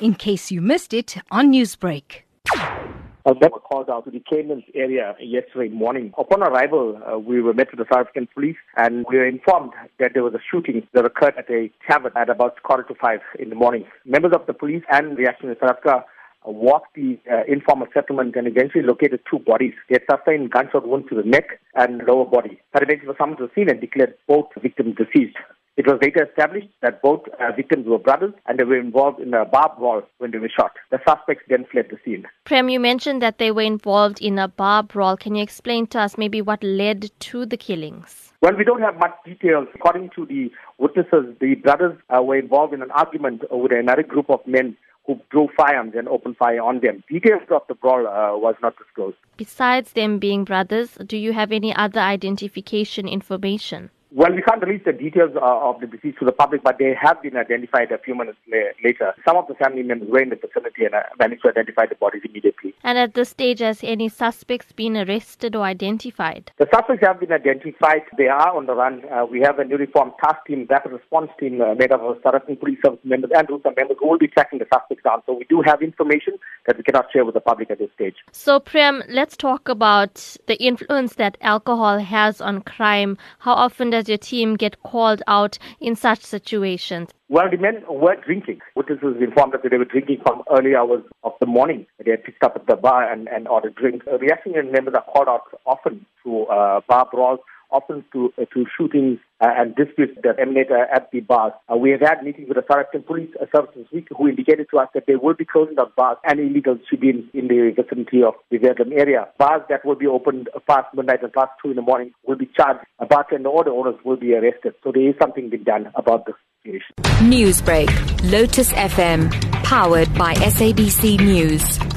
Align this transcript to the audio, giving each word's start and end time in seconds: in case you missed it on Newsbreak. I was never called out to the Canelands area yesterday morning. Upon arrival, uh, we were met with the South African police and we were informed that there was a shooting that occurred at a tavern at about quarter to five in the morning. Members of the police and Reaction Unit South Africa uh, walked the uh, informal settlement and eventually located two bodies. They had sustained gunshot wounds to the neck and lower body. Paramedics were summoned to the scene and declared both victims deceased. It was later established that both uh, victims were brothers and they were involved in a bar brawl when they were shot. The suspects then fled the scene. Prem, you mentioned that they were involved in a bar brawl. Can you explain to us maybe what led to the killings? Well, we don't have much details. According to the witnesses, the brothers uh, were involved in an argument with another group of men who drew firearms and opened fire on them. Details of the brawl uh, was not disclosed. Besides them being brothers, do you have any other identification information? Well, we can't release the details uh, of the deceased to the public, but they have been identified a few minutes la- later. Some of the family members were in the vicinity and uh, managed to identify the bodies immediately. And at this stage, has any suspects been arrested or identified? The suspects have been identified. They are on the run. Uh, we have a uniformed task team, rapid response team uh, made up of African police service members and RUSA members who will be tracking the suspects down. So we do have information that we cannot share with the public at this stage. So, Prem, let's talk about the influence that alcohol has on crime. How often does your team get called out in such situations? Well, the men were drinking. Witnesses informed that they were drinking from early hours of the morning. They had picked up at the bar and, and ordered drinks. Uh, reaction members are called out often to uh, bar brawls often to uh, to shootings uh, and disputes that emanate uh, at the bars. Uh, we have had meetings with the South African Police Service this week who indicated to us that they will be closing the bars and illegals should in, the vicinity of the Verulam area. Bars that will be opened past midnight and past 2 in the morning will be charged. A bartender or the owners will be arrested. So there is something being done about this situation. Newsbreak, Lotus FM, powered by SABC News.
in 0.00 0.14
case 0.14 0.50
you 0.50 0.60
missed 0.60 0.92
it 0.92 1.16
on 1.30 1.52
Newsbreak. 1.52 2.22
I 2.54 3.30
was 3.30 3.38
never 3.40 3.58
called 3.58 3.90
out 3.90 4.04
to 4.04 4.10
the 4.12 4.20
Canelands 4.20 4.66
area 4.74 5.16
yesterday 5.20 5.68
morning. 5.68 6.14
Upon 6.16 6.44
arrival, 6.44 7.00
uh, 7.04 7.18
we 7.18 7.40
were 7.40 7.54
met 7.54 7.68
with 7.72 7.80
the 7.80 7.86
South 7.92 8.02
African 8.02 8.28
police 8.32 8.56
and 8.76 9.04
we 9.08 9.16
were 9.16 9.26
informed 9.26 9.72
that 9.98 10.12
there 10.14 10.22
was 10.22 10.34
a 10.34 10.38
shooting 10.48 10.86
that 10.92 11.04
occurred 11.04 11.34
at 11.36 11.50
a 11.50 11.68
tavern 11.90 12.12
at 12.14 12.30
about 12.30 12.62
quarter 12.62 12.84
to 12.84 12.94
five 12.94 13.20
in 13.40 13.48
the 13.50 13.56
morning. 13.56 13.84
Members 14.04 14.32
of 14.32 14.46
the 14.46 14.52
police 14.52 14.84
and 14.92 15.18
Reaction 15.18 15.46
Unit 15.46 15.58
South 15.60 15.70
Africa 15.70 16.04
uh, 16.46 16.50
walked 16.52 16.94
the 16.94 17.18
uh, 17.28 17.42
informal 17.48 17.88
settlement 17.92 18.36
and 18.36 18.46
eventually 18.46 18.84
located 18.84 19.18
two 19.28 19.40
bodies. 19.40 19.74
They 19.88 19.98
had 19.98 20.18
sustained 20.18 20.52
gunshot 20.52 20.86
wounds 20.86 21.08
to 21.08 21.16
the 21.16 21.28
neck 21.28 21.58
and 21.74 22.02
lower 22.06 22.26
body. 22.26 22.60
Paramedics 22.76 23.06
were 23.06 23.16
summoned 23.18 23.38
to 23.38 23.46
the 23.48 23.52
scene 23.56 23.68
and 23.68 23.80
declared 23.80 24.14
both 24.28 24.46
victims 24.62 24.94
deceased. 24.96 25.36
It 25.76 25.86
was 25.86 25.98
later 26.00 26.24
established 26.24 26.68
that 26.80 27.02
both 27.02 27.20
uh, 27.38 27.52
victims 27.52 27.86
were 27.86 27.98
brothers 27.98 28.32
and 28.46 28.58
they 28.58 28.64
were 28.64 28.78
involved 28.78 29.20
in 29.20 29.34
a 29.34 29.44
bar 29.44 29.74
brawl 29.78 30.02
when 30.18 30.30
they 30.30 30.38
were 30.38 30.48
shot. 30.48 30.72
The 30.90 30.98
suspects 31.06 31.44
then 31.50 31.66
fled 31.70 31.88
the 31.90 31.98
scene. 32.02 32.26
Prem, 32.44 32.70
you 32.70 32.80
mentioned 32.80 33.20
that 33.20 33.36
they 33.36 33.50
were 33.50 33.62
involved 33.62 34.22
in 34.22 34.38
a 34.38 34.48
bar 34.48 34.82
brawl. 34.82 35.18
Can 35.18 35.34
you 35.34 35.42
explain 35.42 35.86
to 35.88 36.00
us 36.00 36.16
maybe 36.16 36.40
what 36.40 36.64
led 36.64 37.10
to 37.20 37.44
the 37.44 37.58
killings? 37.58 38.32
Well, 38.40 38.56
we 38.56 38.64
don't 38.64 38.80
have 38.80 38.98
much 38.98 39.14
details. 39.26 39.68
According 39.74 40.10
to 40.16 40.24
the 40.24 40.50
witnesses, 40.78 41.36
the 41.40 41.56
brothers 41.56 41.98
uh, 42.08 42.22
were 42.22 42.36
involved 42.36 42.72
in 42.72 42.80
an 42.80 42.90
argument 42.92 43.42
with 43.50 43.72
another 43.72 44.02
group 44.02 44.30
of 44.30 44.46
men 44.46 44.76
who 45.06 45.20
drew 45.30 45.48
firearms 45.56 45.92
and 45.94 46.08
opened 46.08 46.36
fire 46.36 46.62
on 46.62 46.80
them. 46.80 47.04
Details 47.08 47.42
of 47.50 47.62
the 47.68 47.74
brawl 47.74 48.06
uh, 48.06 48.36
was 48.36 48.54
not 48.62 48.76
disclosed. 48.78 49.16
Besides 49.36 49.92
them 49.92 50.18
being 50.18 50.44
brothers, 50.44 50.98
do 51.06 51.16
you 51.16 51.32
have 51.32 51.52
any 51.52 51.74
other 51.74 52.00
identification 52.00 53.06
information? 53.06 53.90
Well, 54.16 54.32
we 54.32 54.40
can't 54.40 54.62
release 54.62 54.80
the 54.86 54.94
details 54.94 55.32
uh, 55.36 55.40
of 55.44 55.78
the 55.80 55.86
deceased 55.86 56.20
to 56.20 56.24
the 56.24 56.32
public, 56.32 56.62
but 56.62 56.78
they 56.78 56.96
have 56.98 57.20
been 57.20 57.36
identified 57.36 57.92
a 57.92 57.98
few 57.98 58.14
minutes 58.14 58.38
la- 58.50 58.72
later. 58.82 59.12
Some 59.28 59.36
of 59.36 59.46
the 59.46 59.52
family 59.52 59.82
members 59.82 60.08
were 60.08 60.22
in 60.22 60.30
the 60.30 60.36
vicinity 60.36 60.86
and 60.86 60.94
uh, 60.94 61.02
managed 61.18 61.42
to 61.42 61.50
identify 61.50 61.84
the 61.84 61.96
bodies 61.96 62.22
immediately. 62.24 62.74
And 62.82 62.96
at 62.96 63.12
this 63.12 63.28
stage, 63.28 63.58
has 63.58 63.80
any 63.84 64.08
suspects 64.08 64.72
been 64.72 64.96
arrested 64.96 65.54
or 65.54 65.64
identified? 65.64 66.50
The 66.56 66.66
suspects 66.74 67.04
have 67.06 67.20
been 67.20 67.30
identified. 67.30 68.04
They 68.16 68.28
are 68.28 68.56
on 68.56 68.64
the 68.64 68.74
run. 68.74 69.02
Uh, 69.12 69.26
we 69.26 69.40
have 69.40 69.58
a 69.58 69.66
uniformed 69.66 70.12
task 70.24 70.46
team, 70.46 70.66
rapid 70.70 70.92
response 70.92 71.30
team 71.38 71.60
uh, 71.60 71.74
made 71.74 71.92
up 71.92 72.00
of 72.00 72.16
African 72.24 72.56
police 72.56 72.78
service 72.82 73.00
members 73.04 73.32
and 73.36 73.46
RUSA 73.48 73.76
members 73.76 73.98
who 74.00 74.08
will 74.08 74.18
be 74.18 74.28
tracking 74.28 74.60
the 74.60 74.66
suspects 74.72 75.04
down. 75.04 75.20
So 75.26 75.34
we 75.34 75.44
do 75.44 75.60
have 75.60 75.82
information 75.82 76.38
that 76.66 76.78
we 76.78 76.84
cannot 76.84 77.12
share 77.12 77.26
with 77.26 77.34
the 77.34 77.40
public 77.40 77.70
at 77.70 77.80
this 77.80 77.90
stage. 77.94 78.16
So, 78.32 78.60
Prem, 78.60 79.02
let's 79.10 79.36
talk 79.36 79.68
about 79.68 80.38
the 80.46 80.56
influence 80.56 81.16
that 81.16 81.36
alcohol 81.42 81.98
has 81.98 82.40
on 82.40 82.62
crime. 82.62 83.18
How 83.40 83.52
often 83.52 83.90
does 83.90 84.05
your 84.08 84.18
team 84.18 84.56
get 84.56 84.82
called 84.82 85.22
out 85.26 85.58
in 85.80 85.96
such 85.96 86.22
situations? 86.22 87.10
Well, 87.28 87.50
the 87.50 87.56
men 87.56 87.82
were 87.88 88.16
drinking. 88.16 88.60
Witnesses 88.76 89.16
informed 89.20 89.52
that 89.54 89.68
they 89.68 89.76
were 89.76 89.84
drinking 89.84 90.20
from 90.24 90.42
early 90.50 90.76
hours 90.76 91.02
of 91.24 91.32
the 91.40 91.46
morning. 91.46 91.86
They 92.04 92.12
had 92.12 92.22
picked 92.22 92.42
up 92.44 92.54
at 92.54 92.66
the 92.66 92.76
bar 92.76 93.10
and, 93.10 93.28
and 93.28 93.48
ordered 93.48 93.74
drinks. 93.74 94.06
Uh, 94.06 94.18
reaction 94.18 94.52
members 94.70 94.94
are 94.94 95.04
called 95.12 95.28
out 95.28 95.42
often 95.66 96.06
to 96.24 96.44
uh, 96.44 96.80
bar 96.88 97.08
brawls 97.10 97.40
often 97.70 98.04
to 98.12 98.32
uh, 98.38 98.44
to 98.52 98.66
shootings 98.76 99.18
uh, 99.40 99.48
and 99.56 99.74
disputes 99.74 100.18
that 100.22 100.38
emanate 100.38 100.70
uh, 100.70 100.86
at 100.94 101.10
the 101.10 101.20
bars. 101.20 101.52
Uh, 101.70 101.76
we 101.76 101.90
have 101.90 102.00
had 102.00 102.22
meetings 102.22 102.48
with 102.48 102.56
the 102.56 102.64
South 102.68 102.86
African 102.86 103.02
Police 103.02 103.30
Service 103.54 103.70
this 103.76 103.86
week 103.92 104.08
who 104.16 104.28
indicated 104.28 104.66
to 104.70 104.78
us 104.78 104.88
that 104.94 105.04
they 105.06 105.16
will 105.16 105.34
be 105.34 105.44
closing 105.44 105.74
the 105.74 105.86
bars 105.96 106.18
and 106.24 106.38
illegals 106.38 106.80
should 106.88 107.02
in, 107.02 107.28
the 107.32 107.72
vicinity 107.76 108.22
of 108.22 108.34
the 108.50 108.58
Verulam 108.58 108.92
area. 108.92 109.28
Bars 109.38 109.62
that 109.68 109.84
will 109.84 109.94
be 109.94 110.06
opened 110.06 110.48
past 110.68 110.86
midnight 110.94 111.22
and 111.22 111.32
past 111.32 111.52
2 111.62 111.70
in 111.70 111.76
the 111.76 111.82
morning 111.82 112.12
will 112.26 112.36
be 112.36 112.48
charged. 112.56 112.80
A 112.98 113.06
bartender 113.06 113.48
or 113.48 113.64
the 113.64 113.70
owners 113.70 113.96
will 114.04 114.16
be 114.16 114.34
arrested. 114.34 114.74
So 114.82 114.92
there 114.92 115.08
is 115.08 115.14
something 115.20 115.50
being 115.50 115.64
done 115.64 115.90
about 115.94 116.26
this 116.26 116.34
situation. 116.62 116.94
Newsbreak, 117.30 118.30
Lotus 118.30 118.72
FM, 118.72 119.30
powered 119.64 120.12
by 120.14 120.34
SABC 120.34 121.20
News. 121.20 121.95